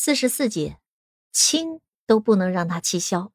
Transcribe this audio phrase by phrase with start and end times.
[0.00, 0.76] 四十四节，
[1.32, 3.32] 亲都不能让他气消。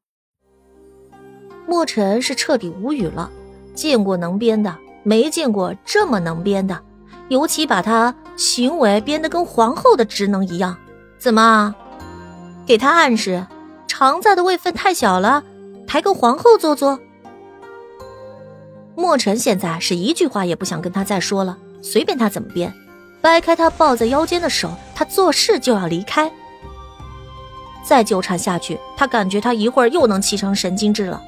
[1.68, 3.30] 莫尘是彻底无语了，
[3.74, 6.82] 见过能编的，没见过这么能编的，
[7.28, 10.74] 尤其把他行为编得跟皇后的职能一样。
[11.18, 11.74] 怎么，
[12.64, 13.46] 给他暗示，
[13.86, 15.44] 常在的位分太小了，
[15.86, 16.98] 抬个皇后做做？
[18.96, 22.72] 莫尘现在是一句话也不想跟他再说了，随便他怎么编，
[23.20, 26.32] 掰开他抱在腰间的手，他做事就要离开。
[27.86, 31.22] 再纠缠下去，他感觉他一会儿又能气成神经质了。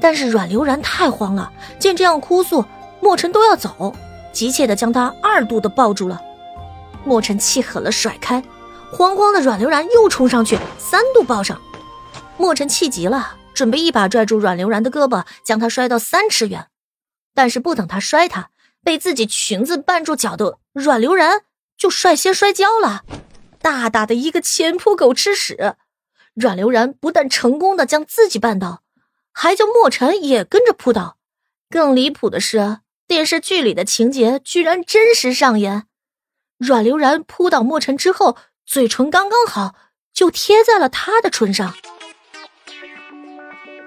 [0.00, 2.64] 但是阮流然太慌了，见这样哭诉，
[3.00, 3.94] 莫尘都要走，
[4.32, 6.20] 急切的将他二度的抱住了。
[7.04, 8.42] 莫尘气狠了，甩开，
[8.92, 11.60] 慌慌的阮流然又冲上去，三度抱上。
[12.36, 16.66] 莫尘气急了，准备一把拽住阮流然的胳膊，将他摔到三尺远。
[17.34, 18.50] 但是不等他摔他，
[18.84, 21.42] 被自己裙子绊住脚的阮流然
[21.76, 23.02] 就率先摔跤了。
[23.60, 25.76] 大大的一个前扑狗吃屎，
[26.34, 28.82] 阮流然不但成功的将自己绊倒，
[29.32, 31.18] 还叫莫尘也跟着扑倒。
[31.68, 35.84] 更离谱的是，电视剧里的情节居然真实上演。
[36.56, 39.74] 阮流然扑倒莫尘之后，嘴唇刚刚好
[40.12, 41.74] 就贴在了他的唇上，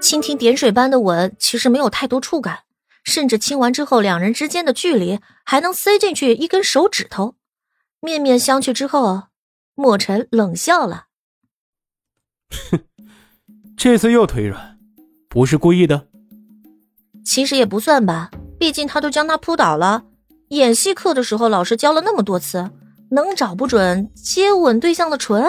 [0.01, 2.59] 蜻蜓点水般的吻，其实没有太多触感，
[3.03, 7.35] 甚至亲完之后，两人之间的距离还能塞进去一根手指头。
[7.99, 9.30] 面面相觑之后。
[9.81, 11.05] 莫尘冷笑了，
[12.69, 12.81] 哼，
[13.75, 14.77] 这次又腿软，
[15.27, 16.05] 不是故意的。
[17.25, 20.03] 其实也不算吧，毕竟他都将他扑倒了。
[20.49, 22.69] 演戏课的时候，老师教了那么多次，
[23.09, 25.43] 能找不准接吻对象的唇？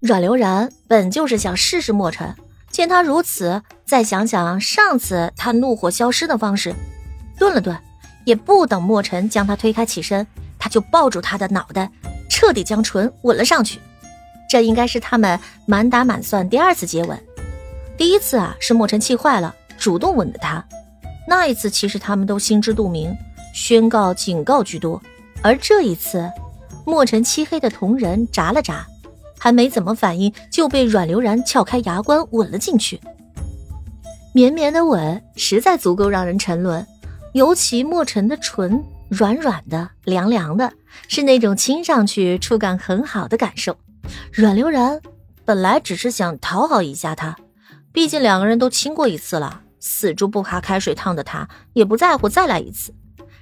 [0.00, 2.36] 阮流然本就是想试试莫尘，
[2.70, 6.74] 见他如此，再想想上次他怒火消失的方式，
[7.38, 7.74] 顿了顿，
[8.26, 10.26] 也不等莫尘将他推开起身，
[10.58, 11.90] 他就抱住他的脑袋。
[12.40, 13.78] 彻底将唇吻了上去，
[14.48, 17.22] 这应该是他们满打满算第二次接吻。
[17.98, 20.64] 第一次啊，是莫尘气坏了，主动吻的他。
[21.28, 23.14] 那一次其实他们都心知肚明，
[23.54, 24.98] 宣告警告居多。
[25.42, 26.32] 而这一次，
[26.86, 28.86] 莫尘漆黑的瞳仁眨了眨，
[29.38, 32.98] 还没怎么反应，就被阮流然撬开牙关吻了进去。
[34.32, 36.86] 绵绵的吻实在足够让人沉沦，
[37.34, 38.82] 尤其莫尘的唇。
[39.10, 40.72] 软软的，凉凉的，
[41.08, 43.76] 是那种亲上去触感很好的感受。
[44.32, 45.00] 阮流然
[45.44, 47.36] 本来只是想讨好一下他，
[47.92, 52.94] 毕竟两个人都亲过一次了，死猪不怕开水烫的他也不在乎再来一次。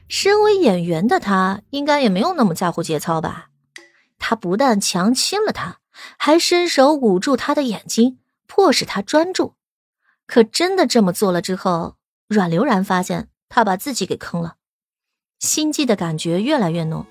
[0.09, 3.49] 身为演员的他，应该也没有那么在乎节操吧？
[4.19, 5.81] 他不但强亲了他，
[6.17, 9.55] 还伸手捂住他的眼睛，迫使他专注。
[10.27, 11.97] 可真的这么做了之后，
[12.27, 14.55] 阮流然发现他把自己给坑了。
[15.38, 17.06] 心悸的感觉越来越浓，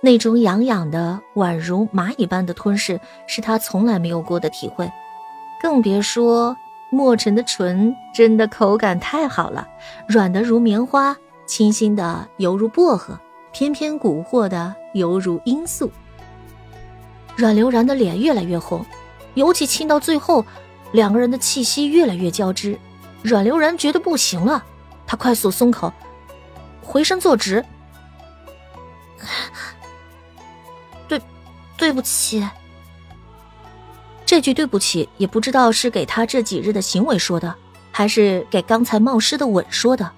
[0.00, 4.88] 那种痒痒的、宛如蚂蚁般的吞噬，是他从来没有过的体会。
[5.60, 6.56] 更别说
[6.92, 9.66] 莫尘的唇，真的口感太好了，
[10.06, 13.18] 软的如棉花，清新的犹如薄荷，
[13.52, 15.90] 偏偏蛊惑的犹如罂粟。
[17.34, 18.86] 阮流然的脸越来越红，
[19.34, 20.44] 尤其亲到最后，
[20.92, 22.78] 两个人的气息越来越交织。
[23.22, 24.62] 阮流然觉得不行了，
[25.04, 25.92] 他快速松口。
[26.82, 27.64] 回身坐直，
[31.08, 31.20] 对，
[31.76, 32.46] 对不起。
[34.26, 37.54] 这句对不起也不知道是给他这几日的行为说的，
[37.90, 40.10] 还是给刚才冒失的吻说的。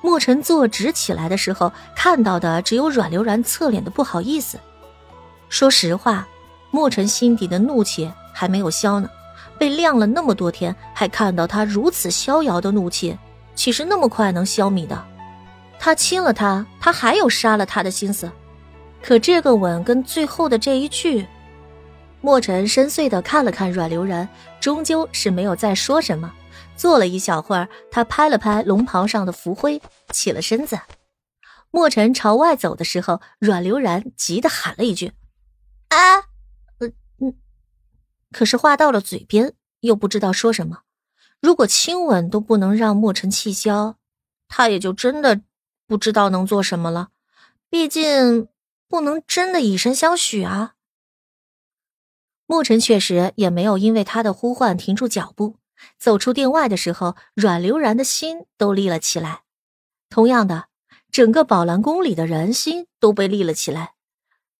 [0.00, 4.58] 莫尘坐直起来的时候，看到的只有阮流然侧脸的不好意思。
[5.48, 6.26] 说实话，
[6.72, 9.08] 莫尘心底的怒气还没有消呢。
[9.58, 13.16] 被晾了那么多天，还看到他如此逍遥的怒气，
[13.54, 15.04] 岂是那么快能消弭的？
[15.84, 18.30] 他亲了他，他还有杀了他的心思。
[19.02, 21.26] 可这个吻跟最后的这一句，
[22.20, 24.28] 莫尘深邃的看了看阮流然，
[24.60, 26.32] 终究是没有再说什么。
[26.76, 29.82] 坐了一小会儿，他拍了拍龙袍上的浮灰，
[30.12, 30.78] 起了身子。
[31.72, 35.10] 莫尘朝外走的时候，阮流然急得喊了一句
[35.90, 36.18] ：“啊，
[36.78, 36.86] 呃，
[37.18, 37.34] 嗯。”
[38.30, 40.82] 可是话到了嘴边，又不知道说什么。
[41.40, 43.96] 如果亲吻都不能让莫尘气消，
[44.46, 45.40] 他也就真的。
[45.92, 47.10] 不知道能做什么了，
[47.68, 48.48] 毕竟
[48.88, 50.72] 不能真的以身相许啊。
[52.46, 55.58] 沐尘确实也没有因为他的呼唤停住脚步，
[55.98, 59.42] 走出殿外的时候，阮流然的心都立了起来。
[60.08, 60.68] 同样的，
[61.10, 63.92] 整个宝兰宫里的人心都被立了起来。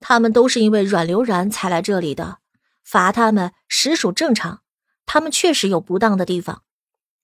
[0.00, 2.40] 他们都是因为阮流然才来这里的，
[2.84, 4.60] 罚他们实属正常。
[5.06, 6.62] 他们确实有不当的地方，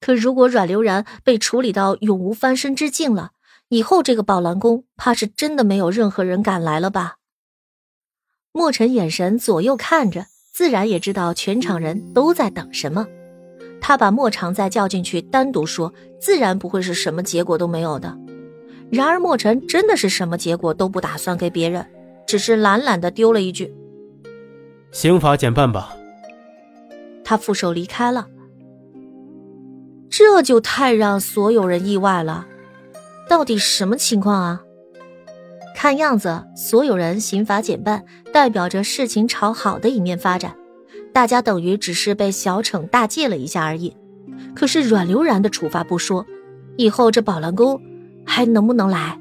[0.01, 3.33] 可如果阮流然被处理到永无翻身之境了。
[3.69, 7.17] 以后这个宝兰宫怕是真的没有任何人敢来了吧？
[8.53, 13.07] 墨尘眼神左右看着，自然也知道全场人都在等什么。
[13.81, 18.19] 他把莫长在叫进去单独说，自然不会是什么结果都没有的。
[18.91, 21.87] 然而莫尘真的是什么结果都不打算给别人，
[22.27, 23.73] 只是懒懒的丢了一句
[24.91, 25.95] ：“刑法减半吧。”
[27.23, 28.29] 他负手离开了。
[30.09, 32.47] 这就太让所有人意外了，
[33.29, 34.63] 到底什么情况啊？
[35.77, 40.57] 看样子，所有人刑罚减半，代表着事情朝好的一面发展。
[41.13, 43.95] 大家等于只是被小惩大戒了一下而已。
[44.55, 46.27] 可是阮流然的处罚不说，
[46.77, 47.81] 以后这宝兰宫
[48.25, 49.19] 还能不能来？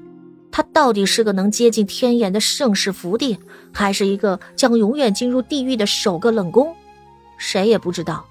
[0.52, 3.38] 他到底是个能接近天眼的盛世福地，
[3.72, 6.76] 还是一个将永远进入地狱的首个冷宫？
[7.38, 8.26] 谁也不知道。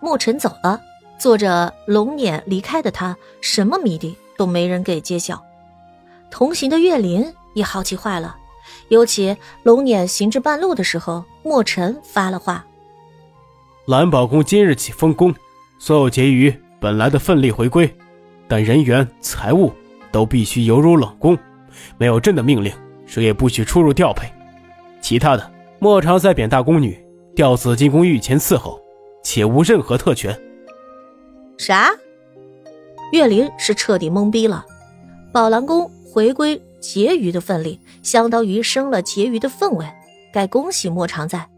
[0.00, 0.80] 墨尘走了，
[1.18, 5.42] 坐着龙辇离开的他，什么谜底都没人给揭晓。
[6.30, 8.36] 同行的岳林也好奇坏了，
[8.88, 12.64] 尤其龙辇行至半路的时候，墨尘发了话
[13.86, 15.34] ：“蓝宝宫今日起封宫，
[15.78, 17.92] 所有结余本来的份例回归，
[18.46, 19.72] 但人员财物
[20.12, 21.36] 都必须犹如冷宫，
[21.96, 22.72] 没有朕的命令，
[23.06, 24.30] 谁也不许出入调配。
[25.00, 25.50] 其他的，
[25.80, 26.96] 莫常在贬大宫女，
[27.34, 28.80] 调紫金宫御前伺候，
[29.24, 30.38] 且无任何特权。”
[31.58, 31.90] 啥？
[33.12, 34.64] 岳林是彻底懵逼了，
[35.32, 35.90] 宝兰宫。
[36.10, 39.86] 回归婕妤的份例，相当于升了婕妤的分位，
[40.32, 41.48] 该恭喜莫常在。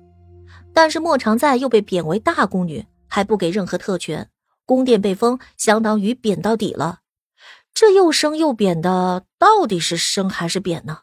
[0.75, 4.29] 但是莫常在又被贬为大宫女，还不给任何特权，
[4.67, 6.99] 宫殿被封，相当于贬到底了。
[7.73, 11.03] 这又升又贬的，到底是升还是贬呢？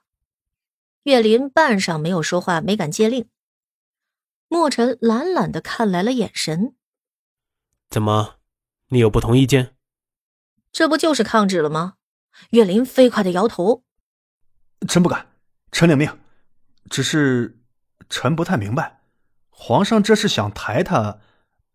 [1.03, 3.27] 岳林半晌没有说话，没敢接令。
[4.49, 6.75] 莫尘懒懒的看来了眼神，
[7.89, 8.35] 怎么，
[8.89, 9.75] 你有不同意见？
[10.71, 11.95] 这不就是抗旨了吗？
[12.51, 13.83] 岳林飞快的摇头
[14.87, 15.27] ：“臣不敢，
[15.71, 16.19] 臣领命。
[16.89, 17.59] 只是，
[18.09, 19.01] 臣不太明白，
[19.49, 21.19] 皇上这是想抬他，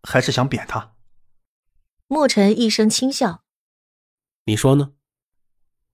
[0.03, 0.93] 还是想贬他？”
[2.07, 3.43] 墨尘一声轻笑
[4.45, 4.93] ：“你说呢？”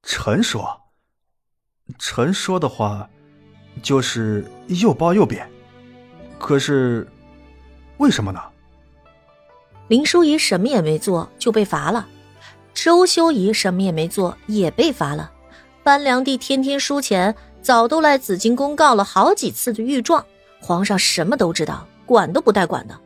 [0.03, 0.93] 臣说
[1.97, 3.09] ：“臣说的话，
[3.81, 5.51] 就是又褒又贬。
[6.37, 7.09] 可是，
[7.97, 8.39] 为什么呢？”
[9.89, 12.07] 林淑仪什么也没做，就被罚了。
[12.73, 15.29] 周修仪什么也没做，也被罚了。
[15.83, 20.23] 班良娣天天输钱，早都来紫金宫告了好几次的御状。
[20.61, 22.97] 皇上什么都知道，管都不带管的。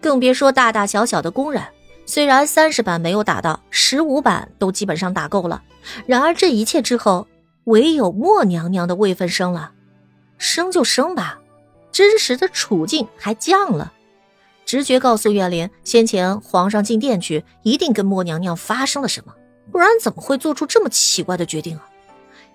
[0.00, 1.62] 更别说大大小小的宫人，
[2.04, 5.62] 虽然三十版没有打到，十五版都基本上打够了。
[6.04, 7.26] 然而这一切之后，
[7.64, 9.70] 唯有莫娘娘的位分升了，
[10.36, 11.38] 升就升吧，
[11.92, 13.92] 真实的处境还降了。
[14.74, 19.32] 直觉告诉岳林，先前皇上进殿去，一定跟莫娘娘发生了什么，
[19.70, 21.88] 不然怎么会做出这么奇怪的决定啊？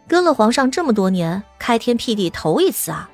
[0.05, 3.09] 跟了皇上这么多年，开天辟地头一次啊！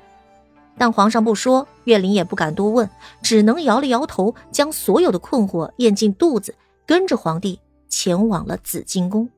[0.76, 2.90] 但皇上不说，岳林也不敢多问，
[3.22, 6.52] 只能摇了摇头，将所有的困惑咽进肚子，
[6.84, 9.28] 跟着皇帝前往了紫禁宫。